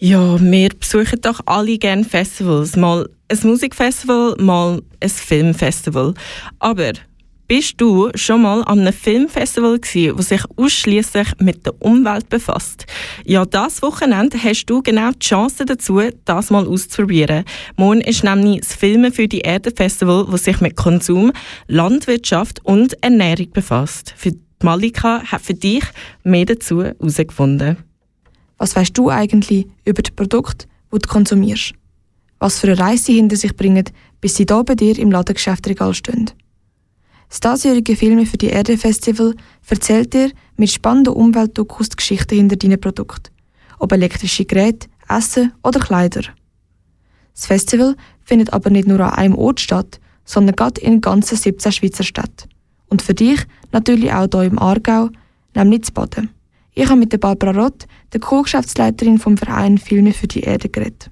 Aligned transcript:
Ja, 0.00 0.40
wir 0.40 0.68
besuchen 0.68 1.20
doch 1.22 1.40
alle 1.46 1.76
gerne 1.76 2.04
Festivals. 2.04 2.76
Mal 2.76 3.08
ein 3.26 3.38
Musikfestival, 3.42 4.36
mal 4.38 4.80
ein 5.00 5.08
Filmfestival. 5.08 6.14
Aber 6.60 6.92
bist 7.48 7.80
du 7.80 8.08
schon 8.14 8.42
mal 8.42 8.62
an 8.62 8.78
einem 8.78 8.92
Filmfestival 8.92 9.80
gewesen, 9.80 10.16
das 10.16 10.28
sich 10.28 10.42
ausschließlich 10.56 11.26
mit 11.40 11.66
der 11.66 11.82
Umwelt 11.82 12.28
befasst? 12.28 12.86
Ja, 13.24 13.44
das 13.44 13.82
Wochenende 13.82 14.40
hast 14.40 14.66
du 14.66 14.82
genau 14.82 15.10
die 15.10 15.18
Chance 15.18 15.64
dazu, 15.64 16.00
das 16.24 16.50
mal 16.50 16.68
auszuprobieren. 16.68 17.42
Morgen 17.76 18.00
ist 18.02 18.22
nämlich 18.22 18.60
das 18.60 18.76
Filmen 18.76 19.12
für 19.12 19.26
die 19.26 19.40
Erde 19.40 19.72
Festival, 19.72 20.28
das 20.30 20.44
sich 20.44 20.60
mit 20.60 20.76
Konsum, 20.76 21.32
Landwirtschaft 21.66 22.64
und 22.64 23.02
Ernährung 23.02 23.50
befasst. 23.50 24.14
Für 24.16 24.30
Malika 24.62 25.24
hat 25.24 25.42
für 25.42 25.54
dich 25.54 25.82
mehr 26.22 26.44
dazu 26.44 26.84
herausgefunden. 26.84 27.87
Was 28.58 28.76
weißt 28.76 28.96
du 28.98 29.08
eigentlich 29.08 29.66
über 29.84 30.02
die 30.02 30.10
Produkte, 30.10 30.66
die 30.92 30.98
du 30.98 31.08
konsumierst? 31.08 31.74
Was 32.40 32.58
für 32.58 32.68
eine 32.68 32.78
Reise 32.78 33.04
sie 33.04 33.14
hinter 33.14 33.36
sich 33.36 33.56
bringen, 33.56 33.84
bis 34.20 34.34
sie 34.34 34.46
hier 34.48 34.64
bei 34.64 34.74
dir 34.74 34.98
im 34.98 35.10
Ladengeschäftregal 35.10 35.94
stehen? 35.94 36.30
Das 37.28 37.40
diesjährige 37.40 37.94
Filme 37.94 38.26
für 38.26 38.38
die 38.38 38.48
Erde 38.48 38.78
Festival 38.78 39.34
erzählt 39.68 40.14
dir 40.14 40.30
mit 40.56 40.70
spannenden 40.70 41.14
Umweltdokus 41.14 41.90
die 41.90 41.96
Geschichte 41.96 42.34
hinter 42.34 42.56
deinen 42.56 42.80
Produkten. 42.80 43.30
Ob 43.78 43.92
elektrische 43.92 44.44
Geräte, 44.44 44.88
Essen 45.08 45.52
oder 45.62 45.78
Kleider. 45.78 46.22
Das 47.34 47.46
Festival 47.46 47.96
findet 48.24 48.52
aber 48.52 48.70
nicht 48.70 48.88
nur 48.88 49.00
an 49.00 49.12
einem 49.12 49.34
Ort 49.36 49.60
statt, 49.60 50.00
sondern 50.24 50.56
gerade 50.56 50.80
in 50.80 51.00
ganzen 51.00 51.36
17 51.36 51.72
Schweizer 51.72 52.02
Städten. 52.02 52.48
Und 52.88 53.02
für 53.02 53.14
dich 53.14 53.40
natürlich 53.72 54.12
auch 54.12 54.26
hier 54.32 54.42
im 54.42 54.58
Aargau, 54.58 55.10
nämlich 55.54 55.84
zu 55.84 55.92
Baden. 55.92 56.30
Ich 56.80 56.88
habe 56.88 57.00
mit 57.00 57.20
Barbara 57.20 57.50
Rott, 57.50 57.88
der 58.14 58.20
Co-Geschäftsleiterin 58.20 59.18
vom 59.18 59.36
Verein 59.36 59.78
Filme 59.78 60.12
für 60.12 60.28
die 60.28 60.42
Erde, 60.42 60.68
geredet. 60.68 61.10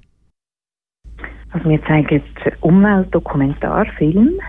Also 1.51 1.69
wir 1.69 1.85
zeigen 1.87 2.23
Umweltdokumentarfilm 2.61 4.41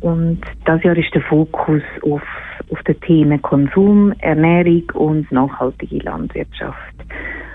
und 0.00 0.40
das 0.64 0.82
Jahr 0.82 0.96
ist 0.96 1.14
der 1.14 1.22
Fokus 1.22 1.82
auf, 2.02 2.22
auf 2.68 2.82
den 2.82 3.00
Themen 3.02 3.40
Konsum, 3.42 4.12
Ernährung 4.18 4.82
und 4.94 5.30
nachhaltige 5.30 5.98
Landwirtschaft. 5.98 6.96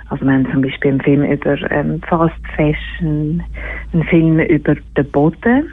Also 0.08 0.24
wir 0.24 0.32
haben 0.32 0.50
zum 0.50 0.62
Beispiel 0.62 0.92
einen 0.92 1.02
Film 1.02 1.24
über 1.26 1.72
ähm, 1.72 2.00
Fast 2.08 2.40
Fashion, 2.56 3.44
einen 3.92 4.04
Film 4.06 4.40
über 4.40 4.76
den 4.96 5.12
Boden 5.12 5.70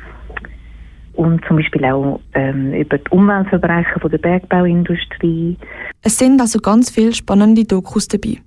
und 1.14 1.44
zum 1.46 1.56
Beispiel 1.56 1.84
auch 1.84 2.20
ähm, 2.34 2.72
über 2.72 2.98
die 2.98 3.10
Umweltverbrechen 3.10 4.00
von 4.00 4.10
der 4.10 4.18
Bergbauindustrie. 4.18 5.56
Es 6.02 6.18
sind 6.18 6.40
also 6.40 6.58
ganz 6.58 6.90
viele 6.90 7.12
spannende 7.12 7.64
Dokus 7.64 8.08
dabei. 8.08 8.38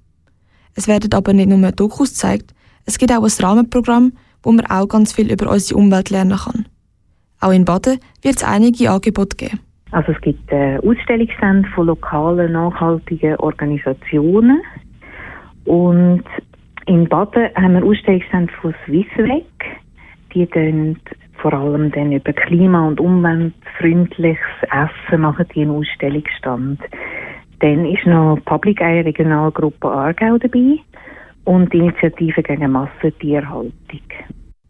Es 0.76 0.88
werden 0.88 1.14
aber 1.14 1.34
nicht 1.34 1.50
nur 1.50 1.72
Dokus 1.72 2.10
gezeigt, 2.12 2.54
es 2.86 2.98
gibt 2.98 3.12
auch 3.12 3.24
ein 3.24 3.46
Rahmenprogramm, 3.46 4.14
wo 4.44 4.52
man 4.52 4.66
auch 4.68 4.88
ganz 4.88 5.14
viel 5.14 5.32
über 5.32 5.52
unsere 5.52 5.80
Umwelt 5.80 6.12
lernen 6.12 6.38
kann. 6.38 6.66
Auch 7.42 7.52
in 7.52 7.66
Baden 7.66 8.00
wird 8.22 8.36
es 8.36 8.44
einige 8.44 8.92
Angebote 8.92 9.36
geben. 9.36 9.60
Also 9.92 10.12
es 10.12 10.22
gibt 10.22 10.52
äh, 10.52 10.78
Ausstellungsstände 10.80 11.68
von 11.70 11.88
lokalen, 11.88 12.52
nachhaltigen 12.52 13.36
Organisationen 13.38 14.62
und 15.66 16.24
in 16.86 17.08
Baden 17.10 17.50
haben 17.56 17.74
wir 17.74 17.84
Ausstellungsstände 17.84 18.54
von 18.62 18.76
Swissweg. 18.86 19.46
Die 20.34 20.46
vor 21.46 21.54
allem 21.54 21.92
dann 21.92 22.12
über 22.12 22.34
klima- 22.34 22.88
und 22.88 23.00
umweltfreundliches 23.00 24.40
Essen 24.64 25.22
machen 25.22 25.46
die 25.54 25.62
einen 25.62 25.76
Ausstellungsstand. 25.78 26.80
Dann 27.60 27.86
ist 27.86 28.04
noch 28.08 28.40
Public 28.46 28.82
Eye 28.82 29.02
Regionalgruppe 29.02 29.88
Aargau 29.88 30.40
dabei 30.40 30.80
und 31.44 31.72
die 31.72 31.78
Initiative 31.78 32.42
gegen 32.42 32.72
Massentierhaltung. 32.72 33.72
Die 33.92 34.02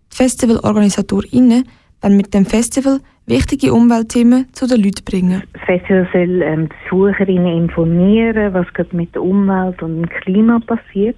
Festivalorganisatorinnen 0.10 1.64
wollen 2.02 2.18
mit 2.18 2.34
dem 2.34 2.46
Festival 2.46 3.00
wichtige 3.26 3.72
Umweltthemen 3.72 4.48
zu 4.52 4.68
den 4.68 4.84
Leuten 4.84 5.06
bringen. 5.06 5.44
Das 5.54 5.62
Festival 5.62 6.10
soll 6.12 6.42
ähm, 6.42 6.68
die 6.68 6.90
Besucherinnen 6.90 7.58
informieren, 7.70 8.54
was 8.54 8.68
gerade 8.74 8.94
mit 8.94 9.16
der 9.16 9.24
Umwelt 9.24 9.82
und 9.82 10.02
dem 10.02 10.10
Klima 10.10 10.60
passiert. 10.60 11.16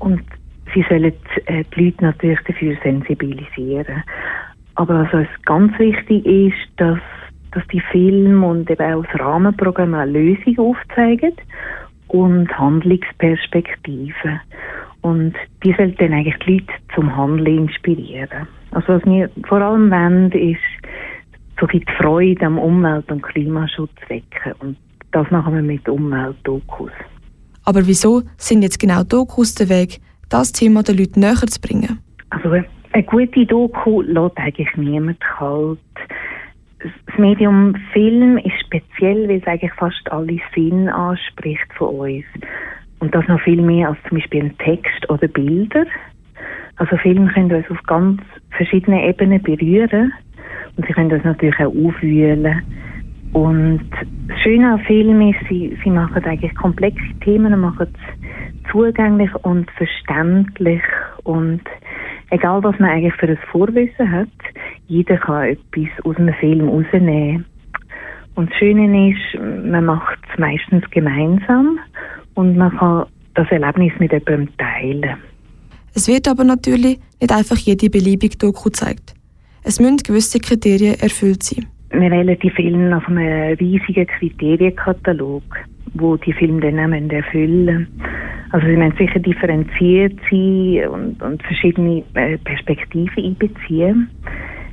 Und 0.00 0.20
sie 0.74 0.84
sollen 0.90 1.14
äh, 1.46 1.64
die 1.74 1.84
Leute 1.84 2.04
natürlich 2.04 2.40
dafür 2.46 2.76
sensibilisieren. 2.82 4.02
Aber 4.76 5.04
was 5.04 5.12
uns 5.12 5.28
ganz 5.44 5.78
wichtig 5.78 6.24
ist, 6.24 6.68
dass, 6.76 6.98
dass 7.52 7.66
die 7.68 7.82
Filme 7.92 8.46
und 8.46 8.70
eben 8.70 8.94
auch 8.94 9.04
das 9.04 9.20
Rahmenprogramm 9.20 9.94
eine 9.94 10.12
Lösung 10.12 10.58
aufzeigen 10.58 11.32
und 12.08 12.48
Handlungsperspektiven. 12.58 14.40
Und 15.00 15.34
die 15.64 15.72
sollten 15.72 15.96
dann 15.98 16.12
eigentlich 16.12 16.38
die 16.46 16.52
Leute 16.54 16.72
zum 16.94 17.14
Handeln 17.16 17.68
inspirieren. 17.68 18.48
Also 18.72 18.88
was 18.94 19.04
wir 19.04 19.30
vor 19.48 19.60
allem 19.60 19.90
wollen, 19.90 20.32
ist 20.32 20.60
so 21.60 21.66
viel 21.66 21.84
Freude 21.98 22.44
am 22.44 22.58
Umwelt- 22.58 23.10
und 23.10 23.22
Klimaschutz 23.22 23.94
wecken. 24.08 24.52
Und 24.58 24.76
das 25.12 25.30
machen 25.30 25.54
wir 25.54 25.62
mit 25.62 25.88
Umweltdokus. 25.88 26.90
Aber 27.64 27.86
wieso 27.86 28.22
sind 28.36 28.62
jetzt 28.62 28.78
genau 28.78 29.02
Dokus 29.02 29.54
der 29.54 29.68
Weg, 29.68 30.00
das 30.28 30.52
Thema 30.52 30.82
den 30.82 30.98
Leuten 30.98 31.20
näher 31.20 31.46
zu 31.46 31.60
bringen? 31.60 31.98
Also 32.30 32.50
eine 32.96 33.04
gute 33.04 33.44
Doku 33.44 34.00
lässt 34.00 34.38
eigentlich 34.38 34.74
niemand 34.76 35.20
kalt. 35.20 35.78
Das 36.78 37.18
Medium 37.18 37.74
Film 37.92 38.38
ist 38.38 38.58
speziell, 38.64 39.28
weil 39.28 39.36
es 39.36 39.46
eigentlich 39.46 39.74
fast 39.74 40.10
alle 40.10 40.38
Sinn 40.54 40.88
anspricht 40.88 41.70
von 41.76 41.94
uns. 41.96 42.24
Und 42.98 43.14
das 43.14 43.28
noch 43.28 43.40
viel 43.42 43.60
mehr 43.60 43.90
als 43.90 43.98
zum 44.08 44.16
Beispiel 44.16 44.44
ein 44.44 44.56
Text 44.58 45.10
oder 45.10 45.28
Bilder. 45.28 45.84
Also 46.76 46.96
Filme 46.96 47.30
können 47.32 47.52
uns 47.52 47.70
auf 47.70 47.82
ganz 47.82 48.22
verschiedenen 48.56 49.00
Ebenen 49.00 49.42
berühren 49.42 50.14
und 50.76 50.86
sie 50.86 50.92
können 50.94 51.12
uns 51.12 51.24
natürlich 51.24 51.58
auch 51.58 51.74
aufwühlen. 51.74 52.62
Und 53.34 53.90
das 54.28 54.40
Schöne 54.40 54.72
an 54.72 54.80
Filmen 54.80 55.34
ist, 55.34 55.48
sie, 55.50 55.76
sie 55.84 55.90
machen 55.90 56.24
eigentlich 56.24 56.54
komplexe 56.54 57.12
Themen, 57.20 57.60
machen 57.60 57.88
es 57.92 58.70
zugänglich 58.72 59.34
und 59.44 59.70
verständlich 59.72 60.82
und 61.24 61.60
egal 62.30 62.62
was 62.62 62.78
man 62.78 62.90
eigentlich 62.90 63.14
für 63.14 63.28
ein 63.28 63.38
Vorwissen 63.50 64.10
hat, 64.10 64.28
jeder 64.86 65.16
kann 65.18 65.48
etwas 65.48 66.04
aus 66.04 66.16
einem 66.16 66.34
Film 66.34 66.68
rausnehmen. 66.68 67.44
Und 68.34 68.50
das 68.50 68.58
Schöne 68.58 69.10
ist, 69.10 69.40
man 69.40 69.84
macht 69.84 70.18
es 70.30 70.38
meistens 70.38 70.84
gemeinsam 70.90 71.78
und 72.34 72.56
man 72.56 72.76
kann 72.76 73.06
das 73.34 73.50
Erlebnis 73.50 73.92
mit 73.98 74.12
jemandem 74.12 74.48
teilen. 74.58 75.16
Es 75.94 76.08
wird 76.08 76.28
aber 76.28 76.44
natürlich 76.44 77.00
nicht 77.20 77.32
einfach 77.32 77.56
jede 77.56 77.88
beliebige 77.88 78.36
Doku 78.36 78.64
gezeigt. 78.64 79.14
Es 79.62 79.80
müssen 79.80 79.96
gewisse 79.98 80.38
Kriterien 80.38 81.00
erfüllt 81.00 81.42
sein. 81.42 81.66
Wir 81.90 82.10
wählen 82.10 82.38
die 82.42 82.50
Filme 82.50 82.88
nach 82.90 83.06
einem 83.08 83.54
riesigen 83.58 84.06
Kriterienkatalog, 84.06 85.42
wo 85.94 86.16
die 86.16 86.32
Filme 86.32 86.60
dann 86.60 86.92
auch 86.92 87.12
erfüllen 87.12 87.64
müssen. 87.64 88.02
Also 88.52 88.66
sie 88.66 88.76
müssen 88.76 88.96
sicher 88.96 89.18
differenziert 89.20 90.18
sein 90.30 90.88
und, 90.88 91.22
und 91.22 91.42
verschiedene 91.42 92.02
äh, 92.14 92.38
Perspektiven 92.38 93.24
einbeziehen. 93.24 94.10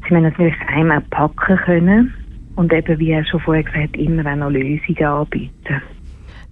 Sie 0.08 0.14
müssen 0.14 0.24
natürlich 0.24 0.56
einem 0.68 0.92
auch 0.92 1.10
packen 1.10 1.58
können 1.58 2.14
und 2.56 2.74
eben, 2.74 3.00
wie 3.00 3.12
er 3.12 3.26
schon 3.26 3.40
vorher 3.40 3.64
gesagt 3.64 3.98
immer 3.98 4.26
auch 4.32 4.36
noch 4.36 4.50
Lösungen 4.50 5.04
anbieten. 5.04 5.82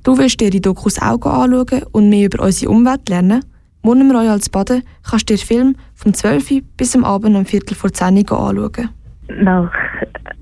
Du 0.04 0.18
willst 0.18 0.42
dir 0.42 0.50
die 0.50 0.62
Dokus 0.62 1.00
auch 1.00 1.24
anschauen 1.26 1.84
und 1.92 2.10
mehr 2.10 2.26
über 2.26 2.44
unsere 2.44 2.72
Umwelt 2.72 3.08
lernen? 3.08 3.44
Morgen 3.84 4.02
im 4.02 4.12
Royal 4.12 4.40
Baden 4.52 4.84
kannst 5.08 5.30
du 5.30 5.34
dir 5.34 5.38
den 5.38 5.46
Film 5.46 5.76
vom 5.96 6.14
12 6.14 6.64
bis 6.78 6.96
am 6.96 7.04
Abend 7.04 7.36
um 7.36 7.46
Viertel 7.46 7.76
vor 7.76 7.92
10 7.92 8.18
Uhr 8.18 8.40
anschauen. 8.40 8.90
Nach, 9.40 9.72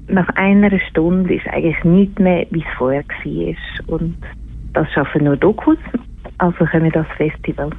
nach 0.09 0.29
einer 0.35 0.77
Stunde 0.89 1.35
ist 1.35 1.47
eigentlich 1.47 1.83
nichts 1.83 2.19
mehr, 2.19 2.45
wie 2.51 2.59
es 2.59 2.77
vorher 2.77 3.03
war. 3.03 3.55
Und 3.87 4.17
das 4.73 4.91
schaffen 4.91 5.23
nur 5.23 5.37
Dokus 5.37 5.77
also 6.39 6.65
kommen 6.65 6.91
das 6.91 7.05
Festival. 7.17 7.69